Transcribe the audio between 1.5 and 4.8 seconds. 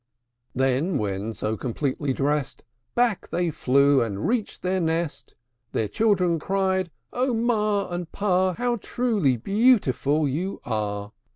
completely dressed, Back they flew, and reached